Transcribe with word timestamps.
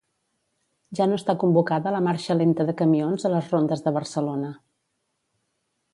Ja 0.99 1.05
no 1.11 1.19
està 1.19 1.35
convocada 1.43 1.93
la 1.97 2.01
marxa 2.07 2.37
lenta 2.39 2.67
de 2.71 2.75
camions 2.81 3.29
a 3.29 3.33
les 3.35 3.53
rondes 3.53 3.87
de 3.89 3.97
Barcelona. 3.99 4.51